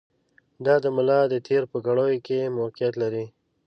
[0.65, 3.25] دا د ملا د تېر په کړیو کې موقعیت لري.